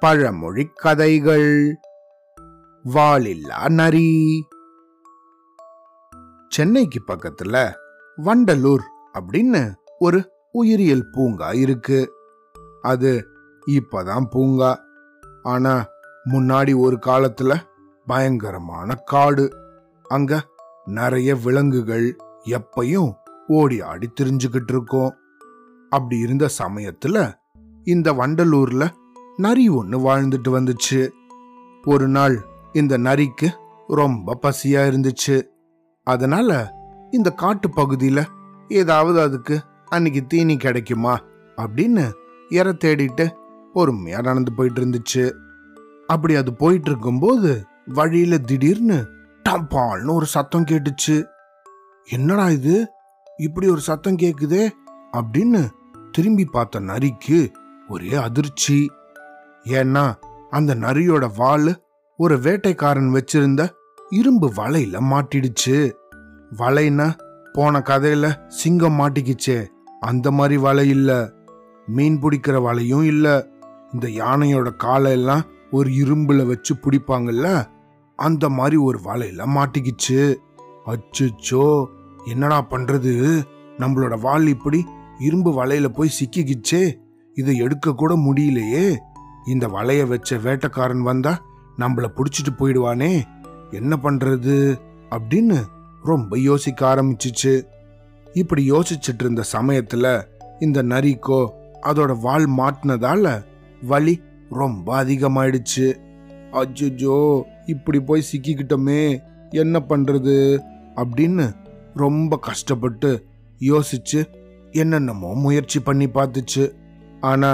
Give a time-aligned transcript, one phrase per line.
[0.00, 1.76] பழமொழி கதைகள்.
[2.94, 4.44] வாலில்லா நரி.
[6.48, 7.72] சென்னைக்கு பக்கத்துல
[8.16, 8.82] வண்டலூர்
[9.14, 12.12] அப்படின்னு ஒரு உயிரியல் பூங்கா இருக்கு.
[12.82, 13.26] அது
[13.66, 14.80] இப்பதான் பூங்கா.
[15.42, 15.86] ஆனா
[16.24, 17.60] முன்னாடி ஒரு காலத்துல
[18.06, 19.52] பயங்கரமான காடு.
[20.08, 20.46] அங்க
[20.84, 23.12] நிறைய விலங்குகள் எப்பையும்
[23.46, 25.16] ஓடி ஆடி திரிஞ்சுக்கிட்டு இருக்கும்.
[25.90, 27.34] அப்படி இருந்த சமயத்துல
[27.84, 28.90] இந்த வண்டலூர்ல
[29.36, 31.10] நரி ஒன்று வாழ்ந்துட்டு வந்துச்சு.
[31.84, 33.48] ஒரு நாள் இந்த நரிக்கு
[33.86, 35.42] ரொம்ப பசியா இருந்துச்சு.
[36.04, 36.74] அதனால
[37.10, 38.26] இந்த காட்டு பகுதியில
[38.68, 41.20] ஏதாவது அதுக்கு அன்னைக்கு தீனி கிடைக்குமா
[41.56, 42.12] அப்படின்னு
[42.48, 43.30] இற தேடிட்டு
[43.74, 45.32] பொறுமையா நடந்து போயிட்டு இருந்துச்சு.
[46.06, 49.08] அப்படி அது போயிட்டு இருக்கும்போது வழியில திடீர்னு
[49.48, 51.24] டம்பால்னு ஒரு சத்தம் கேட்டுச்சு.
[52.04, 52.88] என்னடா இது?
[53.36, 54.70] இப்படி ஒரு சத்தம் கேக்குதே?
[55.12, 55.68] அப்படின்னு
[56.16, 57.38] திரும்பி பார்த்த நரிக்கு
[57.88, 58.90] ஒரே அதிர்ச்சி.
[59.64, 60.04] ஏன்னா
[60.50, 61.70] அந்த நரியோட வால்
[62.16, 63.62] ஒரு வேட்டைக்காரன் வச்சிருந்த
[64.10, 65.92] இரும்பு வலையில மாட்டிடுச்சு.
[66.58, 67.18] வலைன்னா
[67.52, 69.66] போன கதையில சிங்கம் மாட்டிக்கிச்சே
[70.00, 71.10] அந்த மாதிரி வலை இல்ல.
[71.86, 73.48] மீன் பிடிக்கிற வலையும் இல்ல.
[73.92, 77.64] இந்த யானையோட காலை எல்லாம் ஒரு இரும்புல வச்சு பிடிப்பாங்கல்ல
[78.16, 80.34] அந்த மாதிரி ஒரு வலையில மாட்டிக்கிச்சு.
[80.86, 81.86] அச்சோ
[82.24, 83.42] என்னடா பண்றது?
[83.78, 84.86] நம்மளோட வால் இப்படி
[85.18, 86.94] இரும்பு வலையில போய் சிக்கிக்கிச்சே.
[87.34, 88.96] இதை எடுக்க கூட முடியலையே.
[89.46, 91.42] இந்த வலைய வச்ச வேட்டக்காரன் வந்தா
[91.78, 93.22] நம்மள புடிச்சிட்டு போயிடுவானே.
[93.70, 94.76] என்ன பண்றது?
[95.10, 95.64] அப்படின்னு
[96.02, 97.62] ரொம்ப யோசிக்க ஆரம்பிச்சிச்சு.
[98.34, 100.24] இப்படி யோசிச்சுட்டு இருந்த சமயத்துல
[100.60, 101.50] இந்த நரிக்கோ
[101.82, 103.44] அதோட வால் மாட்டினதால
[103.82, 105.96] வலி ரொம்ப அதிகமாயிடுச்சு.
[106.52, 110.58] அஜ்ஜோ இப்படி போய் சிக்கிக்கிட்டோமே என்ன பண்றது?
[110.96, 111.52] அப்படின்னு
[111.94, 113.24] ரொம்ப கஷ்டப்பட்டு
[113.60, 114.44] யோசிச்சு
[114.76, 116.64] என்னென்னமோ முயற்சி பண்ணி பார்த்துச்சு.
[117.20, 117.50] ஆனா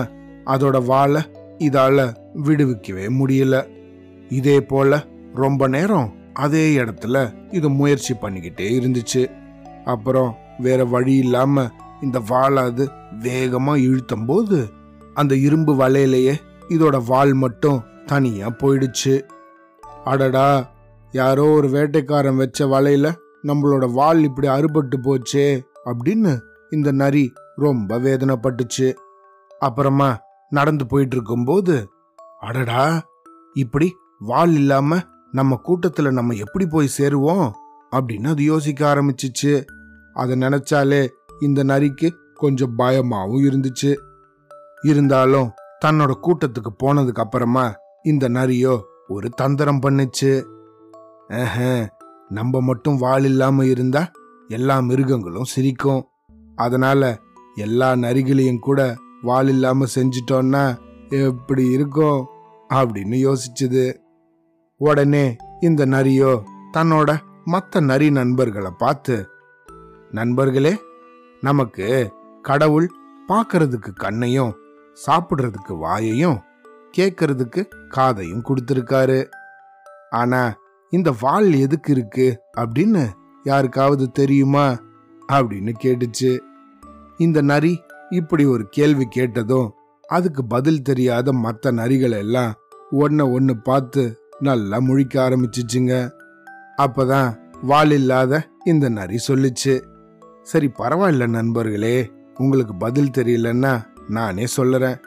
[0.46, 1.22] அதோட வாலை
[1.58, 2.06] இதால
[2.44, 3.56] விடுவிக்கவே முடியல.
[4.28, 5.00] இதே போல
[5.34, 6.08] ரொம்ப நேரம்
[6.44, 7.16] அதே இடத்துல
[7.50, 9.22] இது முயற்சி பண்ணிக்கிட்டே இருந்துச்சு.
[9.84, 11.64] அப்புறம் வேற வழி இல்லாம
[12.02, 12.84] இந்த வாழை அது
[13.20, 14.58] வேகமா இழுத்தும் போது
[15.14, 16.34] அந்த இரும்பு வலையிலேயே
[16.68, 19.14] இதோட வால் மட்டும் தனியா போயிடுச்சு.
[20.04, 20.48] அடடா
[21.12, 23.08] யாரோ ஒரு வேட்டைக்காரன் வச்ச வலையில
[23.46, 25.46] நம்மளோட வால் இப்படி அறுபட்டு போச்சே
[25.84, 26.32] அப்படின்னு
[26.72, 28.94] இந்த நரி ரொம்ப வேதனைப்பட்டுச்சு.
[29.58, 30.18] அப்புறமா
[30.50, 31.88] நடந்து போயிட்டு இருக்கும்போது
[32.40, 33.02] அடடா
[33.54, 33.88] இப்படி
[34.18, 34.98] வால் இல்லாம
[35.30, 37.50] நம்ம கூட்டத்துல நம்ம எப்படி போய் சேருவோம்?
[37.92, 39.64] அப்படின்னு அது யோசிக்க ஆரம்பிச்சிச்சு.
[40.14, 41.08] அதை நினைச்சாலே
[41.40, 43.90] இந்த நரிக்கு கொஞ்சம் பயமாவும் இருந்துச்சு.
[44.82, 45.50] இருந்தாலும்
[45.84, 50.32] தன்னோட கூட்டத்துக்கு போனதுக்கு அப்புறமா இந்த நரியோ ஒரு தந்திரம் பண்ணுச்சு.
[52.28, 54.10] நம்ம மட்டும் வால் இல்லாம இருந்தா
[54.48, 56.06] எல்லா மிருகங்களும் சிரிக்கும்.
[56.62, 57.18] அதனால
[57.54, 60.76] எல்லா நரிகளையும் கூட வால் இல்லாம செஞ்சிட்டோம்னா
[61.08, 62.26] எப்படி இருக்கும்?
[62.68, 63.96] அப்படின்னு யோசிச்சுது.
[64.76, 69.26] உடனே இந்த நரியோ தன்னோட மற்ற நரி நண்பர்களை பார்த்து
[70.10, 70.80] நண்பர்களே
[71.40, 72.12] நமக்கு
[72.42, 72.90] கடவுள்
[73.28, 74.56] பார்க்கறதுக்கு கண்ணையும்
[75.06, 76.40] சாப்பிடுறதுக்கு வாயையும்
[76.98, 79.28] கேட்கறதுக்கு காதையும் கொடுத்துருக்காரு.
[80.10, 80.54] ஆனா
[80.90, 82.40] இந்த வால் எதுக்கு இருக்கு?
[82.56, 83.08] அப்படின்னு
[83.42, 84.76] யாருக்காவது தெரியுமா?
[85.32, 86.38] அப்படின்னு கேட்டுச்சு.
[87.18, 89.72] இந்த நரி இப்படி ஒரு கேள்வி கேட்டதும்
[90.08, 92.54] அதுக்கு பதில் தெரியாத மற்ற நரிகள் எல்லாம்
[92.92, 96.10] ஒன்ன ஒன்னு பார்த்து நல்லா முழிக்க ஆரம்பிச்சிச்சுங்க.
[96.76, 99.82] அப்பதான் வால் இல்லாத இந்த நரி சொல்லுச்சு.
[100.42, 105.02] சரி பரவாயில்ல நண்பர்களே உங்களுக்கு பதில் தெரியலன்னா நானே சொல்லுறேன்.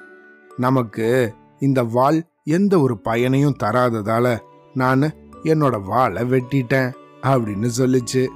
[0.58, 4.38] நமக்கு இந்த வால் எந்த ஒரு பயனையும் தராததால
[4.74, 5.02] நான்
[5.44, 8.28] என்னோட வாழை வெட்டிட்டேன் அப்படின்னு சொல்லுச்சு.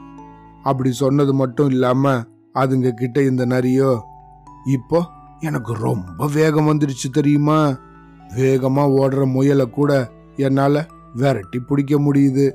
[0.64, 4.00] அப்படி சொன்னது மட்டும் இல்லாம அதுங்க கிட்ட இந்த நரியோ
[4.66, 5.06] இப்போ
[5.40, 7.70] எனக்கு ரொம்ப வேகம் வந்துருச்சு தெரியுமா?
[8.36, 12.52] வேகமா ஓடுற முயலை கூட என்னால விரட்டி பிடிக்க முடியுது.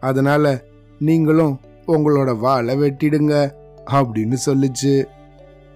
[0.00, 0.62] அதனால
[0.98, 3.50] நீங்களும் உங்களோட வாழை வெட்டிடுங்க
[3.86, 5.04] அப்படின்னு சொல்லுச்சு.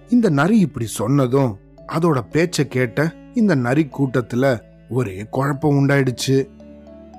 [0.09, 4.59] இந்த நரி இப்படி சொன்னதும் அதோட பேச்சை கேட்ட இந்த நரி கூட்டத்துல
[4.89, 6.47] ஒரே குழப்பம் உண்டாயிடுச்சு.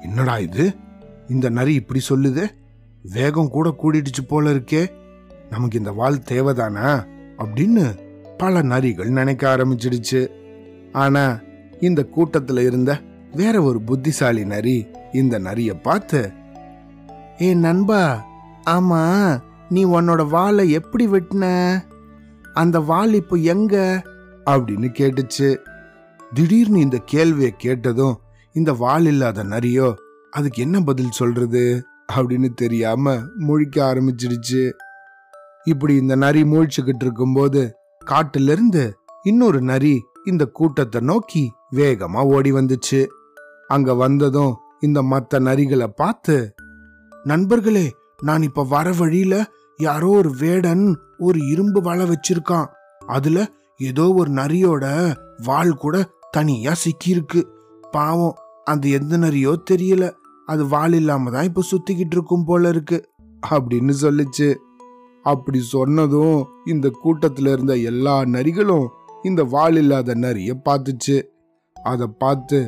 [0.02, 0.74] என்னடா இது?
[1.28, 2.46] இந்த நரி இப்படி சொல்லுது?
[3.02, 4.88] வேகம் கூட கூடிடுச்சு போல இருக்கே.
[5.50, 7.06] நமக்கு இந்த வால் தேவைதானா?
[7.38, 7.94] அப்படின்னு
[8.36, 10.28] பல நரிகள் நினைக்க ஆரம்பிச்சிடுச்சு.
[10.92, 11.40] ஆனா
[11.80, 13.00] இந்த கூட்டத்துல இருந்த
[13.32, 16.32] வேற ஒரு புத்திசாலி நரி இந்த நரிய பார்த்து
[17.40, 18.24] ஏ நண்பா
[18.70, 19.38] ஆமா
[19.68, 21.78] நீ உன்னோட வாளை எப்படி வெட்டின?
[22.54, 24.02] அந்த வால் இப்போ எங்க?
[24.46, 25.56] அப்படின்னு கேட்டுச்சு.
[26.34, 28.18] திடீர்னு இந்த கேள்வியை கேட்டதும்
[28.52, 29.94] இந்த வால் இல்லாத நரியோ
[30.30, 31.84] அதுக்கு என்ன பதில் சொல்றது?
[32.12, 34.72] அப்படின்னு தெரியாம முழிக்க ஆரம்பிச்சிடுச்சு.
[35.64, 43.06] இப்படி இந்த நரி மூழ்ச்சிக்கிட்டு இருக்கும்போது காட்டிலிருந்து இன்னொரு நரி இந்த கூட்டத்தை நோக்கி வேகமா ஓடி வந்துச்சு.
[43.68, 46.54] அங்க வந்ததும் இந்த மத்த நரிகளை பார்த்து
[47.24, 49.44] நண்பர்களே நான் இப்ப வர வழியில
[49.76, 52.66] யாரோ ஒரு வேடன் ஒரு இரும்பு வலை வச்சிருக்கான்.
[53.06, 53.46] அதுல
[53.76, 55.14] ஏதோ ஒரு நரியோட
[55.44, 57.42] வால் கூட தனியா சிக்கியிருக்கு.
[57.90, 60.12] பாவம் அந்த எந்த நரியோ தெரியல.
[60.46, 63.10] அது வால் இல்லாம தான் இப்ப சுத்திக்கிட்டு இருக்கும் போல இருக்கு
[63.50, 64.54] அப்படின்னு சொல்லுச்சு.
[65.24, 68.86] அப்படி சொன்னதும் இந்த கூட்டத்துல இருந்த எல்லா நரிகளும்
[69.22, 71.16] இந்த வால் இல்லாத நரிய பார்த்துச்சு.
[71.76, 72.58] அதை பார்த்து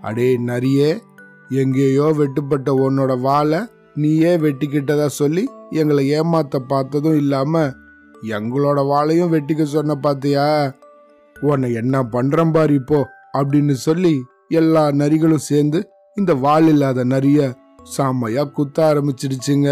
[0.00, 0.90] அடே நரியே
[1.48, 3.60] எங்கேயோ வெட்டுப்பட்ட உன்னோட வாழை
[3.94, 7.62] நீயே வெட்டிக்கிட்டதா சொல்லி எங்களை ஏமாத்த பார்த்ததும் இல்லாம
[8.28, 10.46] எங்களோட வாளையும் வெட்டிக்க சொன்ன பாத்தியா?
[11.36, 13.00] உன்னை என்ன பண்றேன் பாரு இப்போ
[13.38, 14.14] அப்படின்னு சொல்லி
[14.48, 15.80] எல்லா நரிகளும் சேர்ந்து
[16.16, 17.40] இந்த வால் இல்லாத நரிய
[17.94, 19.68] செம்மையா குத்த ஆரம்பிச்சிடுச்சுங்க.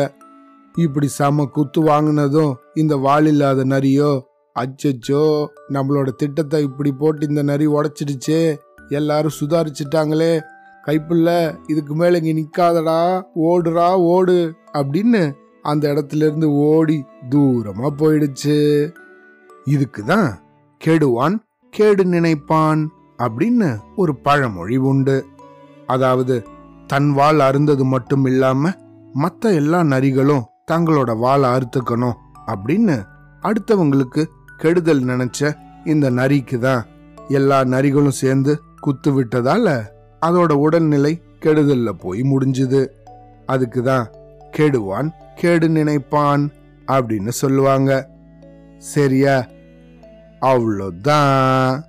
[0.77, 4.21] இப்படி செம குத்து வாங்கினதும் இந்த வால் இல்லாத நரியோ?
[4.55, 8.57] அச்சச்சோ நம்மளோட திட்டத்தை இப்படி போட்டு இந்த நரி உடைச்சிடுச்சே.
[8.89, 10.41] எல்லாரும் சுதாரிச்சிட்டாங்களே.
[10.87, 13.23] கைப்புள்ள இதுக்கு மேல இங்க நிக்காதடா.
[13.43, 14.55] ஓடுறா ஓடு.
[14.73, 15.33] அப்படின்னு
[15.63, 18.89] அந்த இடத்துல இருந்து ஓடி தூரமா போயிடுச்சு.
[19.65, 20.39] இதுக்கு தான்
[20.85, 21.39] கெடுவான்
[21.71, 25.27] கேடு நினைப்பான் அப்படின்னு ஒரு பழமொழி உண்டு.
[25.87, 26.43] அதாவது
[26.93, 28.71] தன்வால் அருந்தது மட்டும் இல்லாம
[29.13, 32.15] மற்ற எல்லா நரிகளும் தங்களோட வாழை அறுத்துக்கணும்
[32.47, 33.07] அப்படின்னு
[33.43, 34.25] அடுத்தவங்களுக்கு
[34.57, 36.87] கெடுதல் நினைச்ச இந்த நரிக்கு தான்
[37.29, 39.83] எல்லா நரிகளும் சேர்ந்து குத்து விட்டதால
[40.27, 42.87] அதோட உடல்நிலை கெடுதல்ல போய் முடிஞ்சுது.
[43.47, 44.11] அதுக்கு தான்
[44.57, 46.53] கெடுவான் கேடு நினைப்பான்
[46.87, 48.09] அப்படின்னு சொல்லுவாங்க.
[48.79, 49.47] சரியா?
[50.41, 51.83] அவ்வளோதான்.